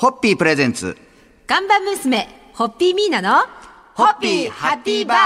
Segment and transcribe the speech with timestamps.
[0.00, 0.96] ホッピー presents。
[1.46, 3.44] 看板娘、ホッピーミーナの、
[3.92, 5.18] ホッピーハッピーバー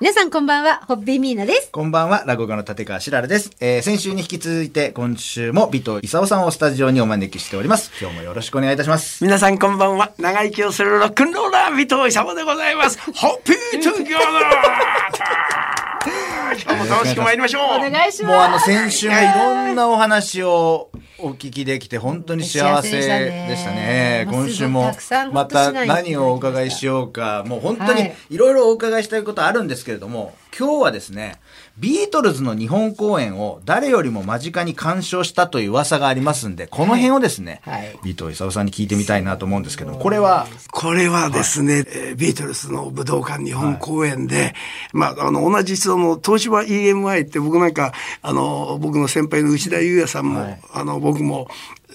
[0.00, 1.70] 皆さんこんばんは、ホッピーミーナです。
[1.70, 3.52] こんばんは、落語家の立川しららです。
[3.60, 7.92] えー、先週に引き続いて、今週も尾藤イサオさんをスタジオにお招きしております。
[8.00, 9.22] 今日もよろしくお願いいたします。
[9.22, 10.10] 皆さんこんばんは。
[10.18, 12.98] 長生きをするロックンローラー、尾藤イサオでございます。
[12.98, 15.28] ホッピー together
[16.64, 17.62] 今日も楽しく参りましょう。
[17.86, 18.32] お願いします。
[18.32, 20.90] もうあの、先週もいろんなお話を
[21.20, 23.08] お聞きできて、本当に幸せでし
[23.64, 24.26] たね。
[24.30, 24.92] 今週も
[25.32, 28.16] また何をお伺いしようか、もう本当にはい。
[28.30, 31.36] いろいろお伺いしたいことあるんですけれども、今日はですね、
[31.78, 37.96] ビートルズの日本公演を誰よりも間近に鑑賞したという噂がありますんで、この辺をですね、はい。
[38.04, 44.54] ビート勲さんに聞いてみたいなと思うんですけども、これは、これはですね、えービートルズの武道館日本公演で、
[44.92, 50.60] まあ、あの、同じその、東芝 EMI って僕なんか、あの、僕の先輩の内田裕也さんも、はい。
[50.72, 51.48] あの、僕も、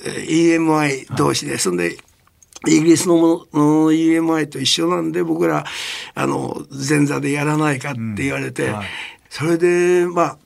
[0.05, 1.97] えー EMI 同士で、そんで、
[2.67, 5.65] イギリスのものの EMI と一緒なんで、僕ら、
[6.15, 8.87] あの、前座でやらないかって言われて、はい。
[9.29, 10.37] それで、まあ、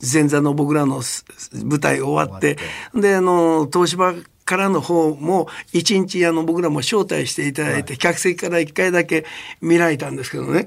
[0.00, 1.24] 前座の僕らのす
[1.64, 2.56] 舞台終わって、
[2.94, 9.26] で、あの、東芝からの方も、一日、あの、僕らも招待していただいて、客席から一回だけ
[9.60, 10.66] 見られたんですけどね。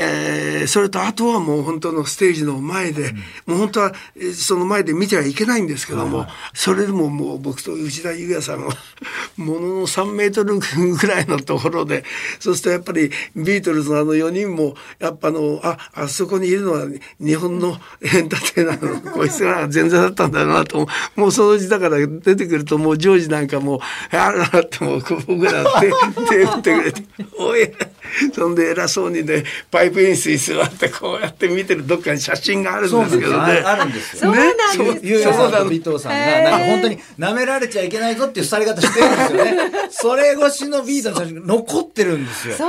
[0.00, 3.12] えーそれとあとはもう本当のステージの前で、
[3.46, 8.74] もう本当はえーその前で見てはいけないんですけども、それでももう僕と内田裕也さんは
[9.36, 12.04] ものの3メートルぐらいのところで
[12.38, 16.86] そうするとやっぱりビートルズのあの4人もやっぱあのああそこにいるのは
[17.20, 25.90] 日本のエンターテイナーのこいつが前座だったんだなともうそのうちだから出てくるともうジョージなんかもうあららってもう僕ら手
[26.36, 27.02] 手振ってくれて
[27.38, 27.68] 「おい!」
[28.34, 33.62] そんで偉そうにねパイプ椅子に座ってこうやって見てるどっかに写真があるんですけどね。
[33.64, 34.20] ああるんですよ。
[34.22, 39.72] そうなんですそうゆうやさんと尾藤さんが、なんか本当に舐められちゃいけないぞっていうされ方してるんですよね。
[39.90, 42.54] それ越しのビートの写真が残ってるんですよ。
[42.56, 42.68] そう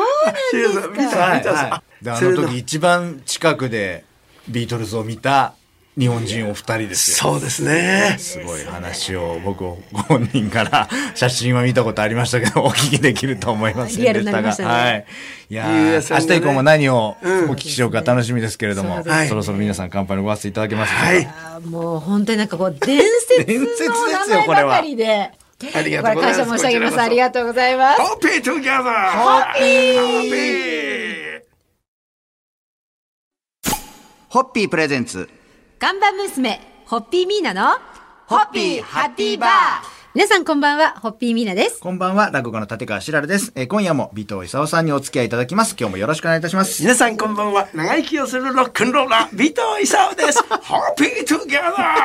[0.76, 1.20] なんですか。
[1.20, 4.06] はいはいであの時一番近くで
[4.47, 5.53] ビートルズを見た
[6.00, 7.34] 日本人お二人ですよ。
[7.34, 8.16] そうですね。
[8.18, 14.42] すごい話を僕ご本人から写真は見たことありましたけどお聞きできると思いませんでリアルにしたが。
[14.42, 15.06] なりましたねはい。
[15.50, 21.00] いやね明日以降も何をおうん聞きしようか楽しみですけれども、そうですはいそろそろ皆さん乾杯のご発声いただけますか？
[21.00, 21.28] はい。
[21.66, 25.31] もう本当になんかこう、伝説伝説ですのよ名前これはばかりで。
[25.76, 27.02] ありがとうございます感謝申し上げます。
[27.02, 28.02] ありがとうございます。
[28.02, 31.42] ホッピー toゥギャザーホッピーホッピー
[34.30, 35.28] ホッピー presents。
[35.79, 37.78] 看板娘、ホッピーミーナの、
[38.28, 39.50] ホッピーハッピーバー
[40.13, 41.79] 皆さんこんばんは、ホッピーミーナです。
[41.79, 43.53] こんばんは、落語家の立川しららです。
[43.56, 45.78] えー今夜も尾藤勲さんにお付き合いいただきます。
[45.79, 46.81] 今日もよろしくお願いいたします。
[46.84, 47.69] 皆さんこんばんは。
[47.73, 49.53] 長生きをするロックンローラー、尾藤
[49.85, 50.44] 勲です。
[50.51, 51.95] ホッピートゥギャザ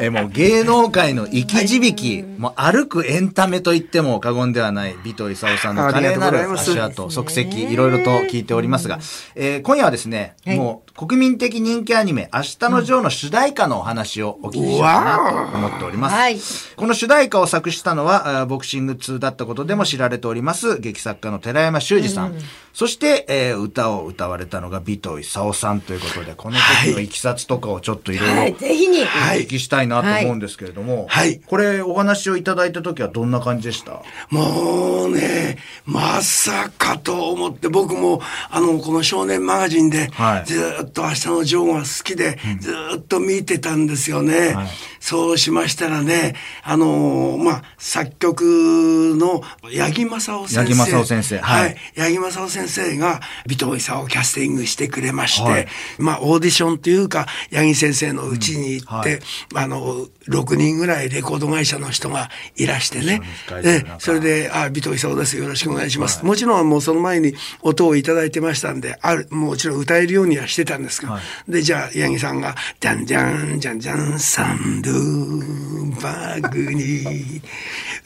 [0.00, 8.98] えーもう芸能界の生き字引、もう歩くエンタメと言っても過言ではない尾藤勲さんの華麗なる足跡、足跡、いろいろと聞いておりますが、
[9.34, 10.56] えー今夜はですね、はい。
[10.56, 16.14] もう国民的人気アニメ、明日のジョーの主題歌のお話をお聞きしようかなと思っております。
[16.14, 16.36] はい。
[16.76, 22.34] この主題歌を作詞したのは、ボクシング2だったことでも知られております、劇作家の寺山修司さん。
[22.72, 27.08] そして、えー歌を歌われたのが尾藤勲さんということで、この時のい。
[27.08, 29.02] きさつとかをちょっといろいろ、はい、ぜひに。
[29.02, 31.40] お聞きしたいなと思うんですけれども、はい。
[31.40, 34.02] これお話をいただいた時はどんな感じでした？
[34.30, 38.20] もうね、まさかと思って、僕も、
[38.50, 40.44] あの、この少年マガジンで、はい。
[40.46, 44.54] ずーっと明日のジョーが好きで、ずーっと見てたんですよね。
[44.54, 44.66] はい。
[45.00, 50.60] そうしましたらね、あのーまあ、作曲の八木正夫先生。
[50.62, 51.38] 八木正夫先生。
[51.38, 51.62] はい。
[51.62, 51.76] はい。
[51.96, 55.68] 八木正夫先生が、尾藤勲をキャスティングしてくれまして、はい。
[55.98, 59.20] まあ、オーディションというか、八木先生の家に行って、
[59.52, 59.56] うん。
[59.56, 59.64] はい。
[59.64, 62.15] あの、6人ぐらいレコード会社の人が
[62.56, 63.20] いらしてね
[63.62, 63.84] え。
[63.98, 65.36] それで、あ、尾藤勲です。
[65.36, 66.24] よろしくお願いします。
[66.24, 77.40] もちろんもうその前に音をいただいてましたんで、ある、もちろん歌えるようにはしてたんですけど、はいで、じゃあ、八木さんが、じゃんじゃん、じゃんじゃん、サンドゥバッグに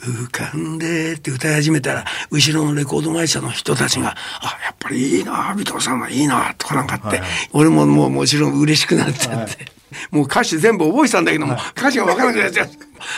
[0.00, 9.79] 浮かんでって歌い始めたら、後ろのレコード会社の人たちが、あ、やっぱりいいな、尾藤さんはいいな、とかなんかあって、はいはい俺ももうもちろん嬉しくなっちゃって。
[10.10, 12.64] もう歌詞全部覚えてたんだけども、歌詞がわからなくなっちゃ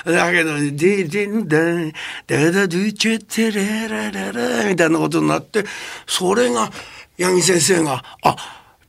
[0.07, 0.13] う。
[0.13, 1.93] だけど、ディディンダン、
[2.27, 5.65] ダダドゥチェテレラララみたいなことになって、
[6.07, 6.71] それが、
[7.19, 8.37] 八木先生が、あ、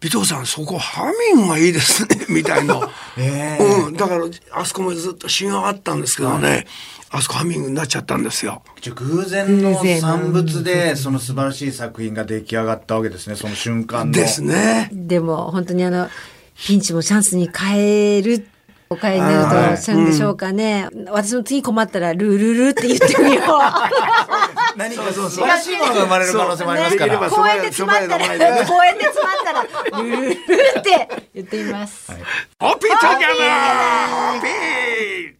[0.04, 2.90] 尾藤さん、そこハミングがいいですね、みたいな。
[3.18, 3.94] えうん。
[3.94, 6.68] だから、あそこまでずっと詩があったんですけどね、
[7.10, 8.64] あそこハミングになっちゃったんですよ。
[8.96, 14.90] 偶然の産物でその素晴らしい作品が出来上がったわけですねその瞬間のですね。
[14.92, 16.10] でも、本当にあの、
[16.56, 18.48] ピンチもチャンスに変える
[18.90, 20.88] お帰りになるとおっしゃるんでしょうかね。
[21.08, 23.44] 私も次困ったら、ルルルって言ってみよう。
[24.78, 27.20] 何か素晴らしいものが生まれる可能性もありますから。
[27.20, 32.12] ね講演で詰まったら、講演で詰まったら、ルルルルって言ってみます。
[32.60, 35.34] ホッピー together ホッピー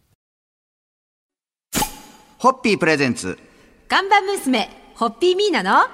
[2.38, 3.38] ホッピー presents。
[3.88, 5.86] 看板娘、ホッピーミーナの、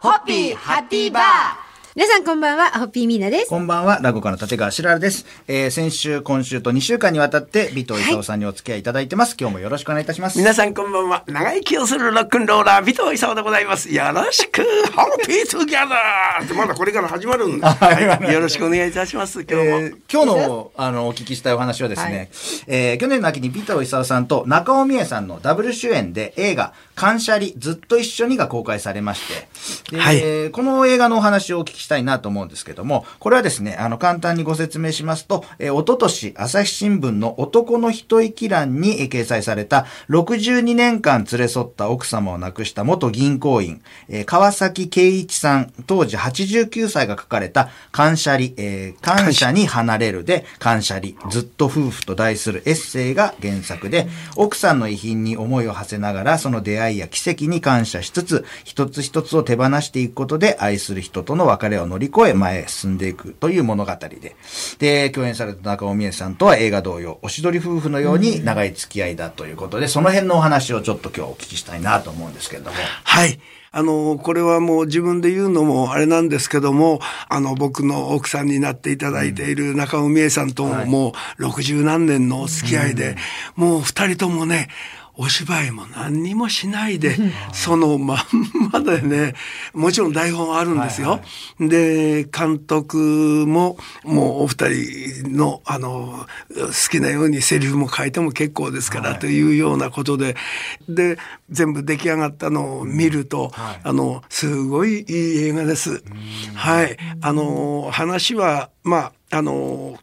[0.00, 1.67] ホッピーハッピーバー
[1.98, 3.48] 皆さんこんばんは、ホッピーミーナです。
[3.48, 5.26] こんばんは、落語家の立川志ららです。
[5.48, 9.34] えー、先週、今週と2週間にわたって、尾藤イサオさんにお付き合いいただいてます。
[9.36, 10.38] 今日もよろしくお願いいたします。
[10.38, 11.24] 皆さんこんばんは。
[11.26, 13.92] 長生きをするロックンローラー、尾藤イサオでございます。
[13.92, 14.62] よろしく、
[14.94, 19.40] ホッピー together ってまだこれから始まるんで、 はい、よろしくお願いいたします。
[19.40, 19.62] 今日も。
[19.62, 22.30] えー今日の、あの、お聞きしたいお話はですね、
[22.68, 29.22] えー去年の秋に尾藤イサオさんと中尾ミエさんのダブル主演で映画、感謝離ずっと一緒にが公開されまし
[29.90, 64.36] て、ではいえーこの映画のお話をお聞きしたいなと思うんですけども、これはですね、あの、簡単にご説明しますと、えー、おととし、朝日新聞の男の一息欄に掲載された、62年間連れ添った奥様を亡くした元銀行員、えー川崎圭一さん、当時89歳が書かれた、感謝り、えー感謝に離れるで、感謝り、ずっと夫婦と題するエッセイが原作で、奥さんの遺品に思いを馳せながら、その出会いや奇跡に感謝しつつ、一つ一つを手放していくことで、愛する人との別れを乗り越え、前へ進んでいくという物語で。
[64.78, 72.76] で、共演された中尾美恵さんとは映画同様、おしどり夫婦のように長い付き合いだということで、その辺のお話をちょっと今日お聞きしたいなと思うんですけれども。
[73.04, 73.38] はい。
[73.70, 83.16] あの、これはもう自分で言うのもあれなんですけども、あの、僕の奥さんになっていただいている中尾美恵さんとももう六十何年のお付き合いで、
[83.56, 84.68] もう二人ともね、
[85.20, 87.16] お芝居も何にもしないで、
[87.52, 88.18] そのまん
[88.70, 89.34] までね、
[89.74, 91.20] もちろん台本はあるんですよ。
[91.58, 96.24] で、監督も、もうお二人の、あの、
[96.54, 100.36] 好きなようにセリフも書いても結構ですから、というようなことで、
[100.88, 101.18] で、
[101.50, 106.00] 全部出来上がったのを見ると、あの、すごいいい映画です。
[106.54, 106.96] はい。
[107.20, 108.98] あの、話は、ま
[109.30, 109.98] あ、あの、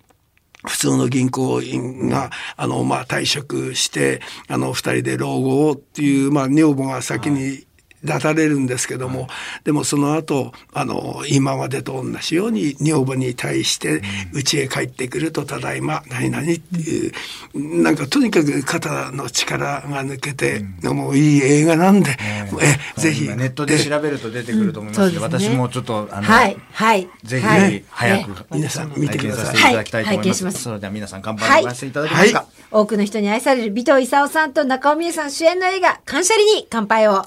[0.66, 7.66] 普通の銀行員が、あの、まあ、退職して、あの、二人で老後をっていう、まあ、女房が先に
[8.06, 9.28] 立たれるんですけども、
[9.64, 14.02] でもその後、あの、今までと同じように女房に対して、
[14.34, 17.12] 家へ帰ってくると、ただいま、何々っていう、
[17.84, 22.18] なんかとにかく肩の力が抜けて、もういい映画なんで、
[22.62, 23.26] え、ぜひ。
[23.26, 25.02] 今ネットで調べると出てくると思います。
[25.02, 25.40] ので、うんね。
[25.40, 27.10] 私もちょっと、あの、はい、はい。
[27.24, 27.72] ぜひはい。
[27.72, 28.36] ぜひ早く、ね。
[28.52, 29.56] 皆さん見てください。
[29.56, 30.64] 拝見させていただきたいと思います。
[30.64, 32.40] それでは皆さん乾杯お願いしていただけますか？
[32.40, 32.48] はい。
[32.72, 37.26] 多くの人に愛される尾藤勲さんと中尾美恵さん主演の映画、感謝りに乾杯を。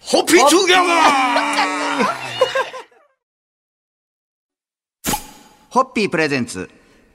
[0.00, 2.04] ホッピー together
[5.68, 6.68] ホッピー presents。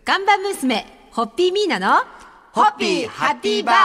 [0.06, 1.98] 看板娘、ホッピーミーナの、
[2.54, 3.76] ホッピーハッピーバー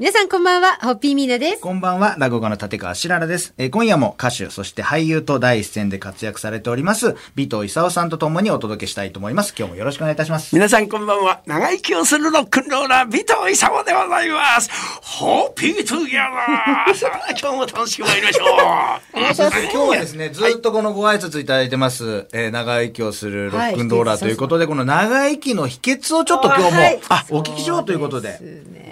[0.00, 1.60] 皆さんこんばんは、ホッピーミーナです。
[1.60, 3.52] こんばんは、落語家の立川志ららです。
[3.58, 9.56] えー今夜も歌手、そして俳優と第一線で活躍されております、尾藤イサオさんと共にお届けしたいと思います。
[9.58, 10.54] 今日もよろしくお願いいたします。
[10.54, 11.40] 皆さんこんばんは。
[11.46, 13.24] 長生きをするロックンローラー、尾藤
[13.58, 14.70] イサオでございます。
[15.02, 18.48] ホッピー together さあ、 今日も楽しく参りましょう。
[19.16, 28.38] 今日はですね、ずっとこのご挨拶いただいてます、えー長生きをするロックンローラーということで、この長生きの秘訣をちょっと今日も、はいあ、お聞きしようということで、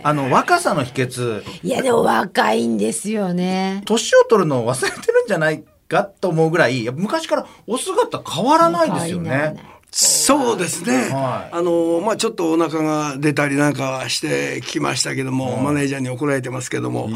[0.03, 3.83] あの、若さの秘訣、いや、でも若いんですよね。
[3.87, 9.57] 年を取るのを忘れてるんじゃないかと思うぐらい、昔からお姿変わらないですよね。
[9.99, 11.09] そうですね。
[11.11, 17.09] はいあの、まあちょっとお腹が出たりなんかはしてきましたけども、マネージャーに怒られてますけども、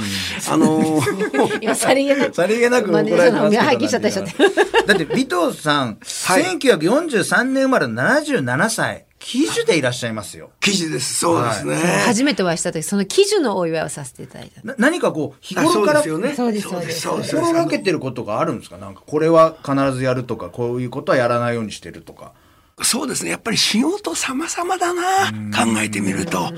[0.50, 1.00] あの、
[1.60, 2.34] 今、さりげなく。
[2.36, 4.86] さりげなく怒られてますけど、マネージャーの拝見しちゃったりしちゃって。
[4.86, 10.50] だって、尾藤さん、1943年生まれの77歳、喜寿でいらっしゃいますよ。
[10.60, 11.14] 記事です。
[11.14, 11.76] そうですね。
[12.06, 14.62] 初めてお会いした時、その記事のお祝いをさせていただいた。
[14.66, 16.34] な何かこう、日あ頃からそうですよね。
[16.34, 17.36] そうですそうですそうです。
[17.36, 18.78] 心がけてることがあるんですか？
[18.78, 22.32] なんか、これは必ずやるとか、こういうことはやらないようにしてるとか。
[22.82, 23.30] そうですね。
[23.30, 26.50] やっぱり仕事様々だな、考えてみると。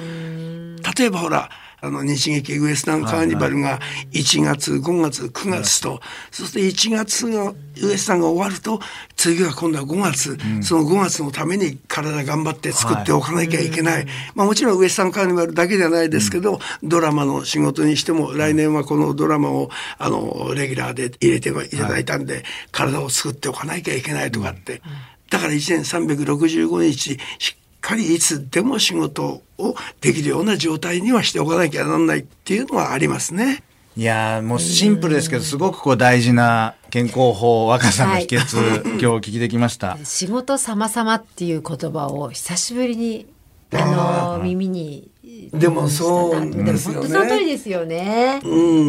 [0.96, 1.50] 例えばほら、
[1.84, 3.80] あの、日劇ウエスタンカーニバルが
[4.12, 8.78] 1月、5月、9月と、そして1月が、ウエスタンが終わると、
[9.16, 14.06] 次は今度は5月、その5月のために体頑張って作っておかなきゃいけない。
[14.36, 24.82] まあもちろんウエスタンカーニバルだけじゃないですけど、ドラマの仕事にしても、来年はこのドラマを、あの、レギュラーで入れていただいたんで、体を作っておかなきゃいけないとかって。
[25.30, 33.62] だから1年365日、しっかりいつでも仕事をできるような状態にはしておかなきゃならないっていうのはありますね。
[33.94, 39.98] いやーもうシンプルですけど、すごくこう大事な健康法、若さの秘訣、今日お聞きできました。
[40.04, 43.26] 仕事様々っていう言葉を久しぶりに
[43.74, 45.11] あの、耳に。
[45.52, 48.40] でもそうですよねでも本当その通りですよね。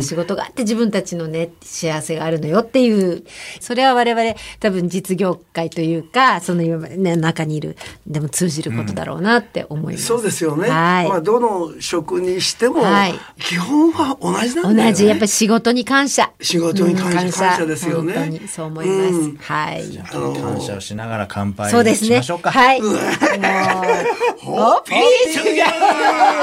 [0.01, 3.23] 仕事があって自分たちのね、幸せがあるのよっていう、
[3.59, 10.05] それは我々多分実業界というか、その今、ね、中にいる、でも通じることだろうなって思います。
[10.05, 10.69] そうですよね。
[10.69, 11.09] はい。
[11.09, 14.91] まあ、どの職にしても、はい基本は同じなんだよね。
[14.91, 16.31] 同じ、やっぱり仕事に感謝。
[16.41, 19.13] 仕事に感謝うん感謝ですよね本当にそう思います。
[19.13, 19.83] うんはい。
[20.11, 22.07] あの感謝をしながら乾杯そうですね。
[22.07, 22.51] しましょうか。
[22.51, 22.81] はい。
[22.81, 22.93] もう、
[24.43, 24.97] ホッピー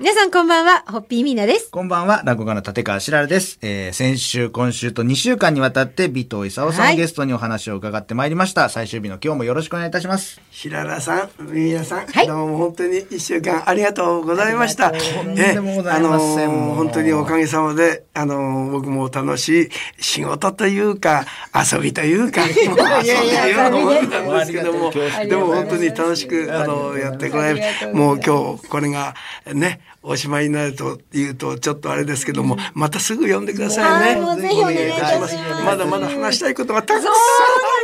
[0.00, 1.70] 皆さんこんばんは、ホッピーミーナです。
[1.70, 3.60] こんばんは、落語家の立川しららです。
[3.62, 8.68] えー、先週、今週と2週間にわたって、尾藤勲さんはいをゲストにお話を伺ってまいりました。
[8.68, 10.40] 最終日の今日もよろしくお願いいたします。
[10.50, 14.88] 平良さん、皆さん、はいどうも本当に一週間ありがとうございました。
[14.88, 19.68] ありがとんでもございません本当におかげさまで、あの僕も楽しい
[20.00, 21.24] 仕事というか、
[21.54, 29.14] 遊びというか、 もう遊びというのもなんですけども、でも本当に楽しく、あの、やってこられもう今日これが
[29.52, 34.14] ね、おしまいになるというとちょっとあれですけども、またすぐ読んでくださいね。
[34.14, 35.36] はいもうぜひお願いいたします。
[35.64, 37.16] まだまだ話したいことがたくさんあ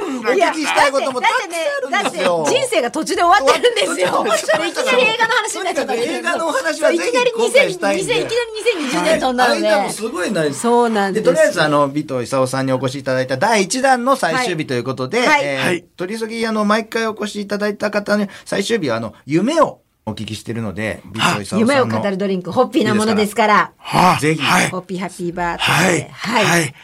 [0.06, 0.34] るんだ。
[0.34, 2.44] けどお聞きしたいこともたくさんあるんだってですよ。
[2.46, 4.26] 人生が途中で終わってるんですよ。
[4.26, 8.14] いきなり映画の話になっちゃった映画のお話はぜひいきなり今回したいん2000、で。
[8.14, 8.36] 2000いきな
[8.80, 9.68] り2020年飛んだので。
[9.68, 15.40] 間もすごいなそうなんですとりあえず、あの、尾藤勲さんにお越しいただいた第1弾の最終日ということで、はい。
[15.44, 15.84] えーはい。
[15.96, 21.66] 取り急ぎ、あの、毎回お越しいただいた方に、最終日は、あの、夢をお聞きしてるので、尾藤勲さんの。
[21.66, 23.72] 夢を語るドリンク、ホッピーなものですから。
[23.76, 25.94] はあぜひはいホッピーハッピーバーとはい。
[25.96, 26.44] いうことで。
[26.46, 26.74] はい。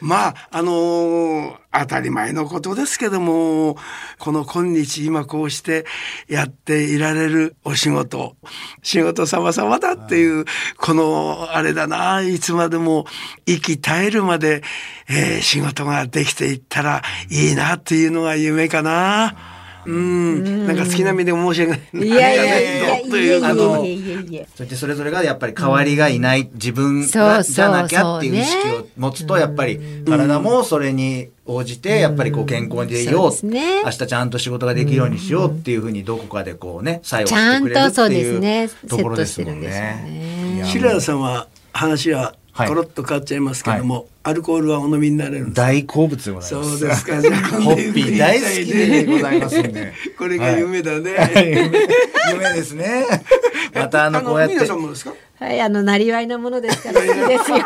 [0.00, 3.76] まあ、あのー当たり前のことですけども、
[4.18, 5.86] この今日今こうして
[6.28, 8.36] やっていられるお仕事、
[8.82, 10.44] 仕事様々だっていう、
[10.76, 13.06] このあれだな、いつまでも
[13.46, 14.62] 息絶えるまで、
[15.08, 19.34] えー仕事ができていったらいいなっていうのが夢かな。
[19.84, 22.06] うん、なんか好きな身で申し訳ない。
[22.06, 24.46] いやいやいやいというやいあのやいやいや。
[24.54, 33.82] そしてそれぞれがやっぱり代わりがいない自分じゃなきゃっていう意識を持つと、やっぱり体もそれに応じて、やっぱりこう健康でいようそうですね。
[33.84, 40.62] 明日ちゃんと仕事ができるようにしようっていうふうにどこかでこうね、作用しちゃんてくれるってとそうですね、いうセところですもんね。
[40.64, 42.68] 白良さんは話ははい。
[42.68, 46.84] コロッと変わっちゃいますけども、アルコールはお飲みになれるんですか大好物でございそます。
[46.84, 47.20] うですか。
[47.20, 49.92] じゃあホッピー大好きでございますんで。
[50.16, 51.14] これが夢だね。
[51.16, 53.04] はい夢夢ですね。
[53.74, 54.66] またあの、こうやって皆。
[54.66, 55.12] さんもですか？
[55.40, 57.56] はい、あの、なりわいなものですから好きですよ。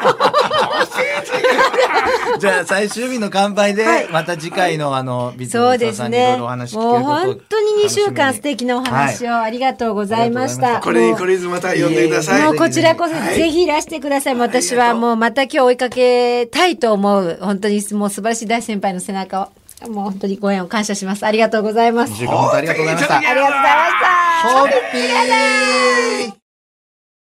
[2.39, 5.95] じゃあ最終日の乾杯ではい、また次回のあの、ビそうトですね。
[5.97, 10.81] さんにいろいろお話聞けもうることを本当に2週間素敵なお話をありがとうございました。
[10.81, 12.43] これにもうこれずまた呼んでください。
[12.45, 14.37] もうこちらこそはいぜひいらしてください。
[14.37, 17.38] 私はもうまた今日追いかけたいと思う。
[17.41, 19.88] 本当にもう素晴らしい大先輩の背中を。
[19.91, 21.26] もう本当にご縁を感謝します。
[21.26, 22.15] ありがとうございます。
[22.15, 23.17] ありがとうございました。
[23.19, 24.59] ありがとうございました。
[24.59, 26.46] ホッピー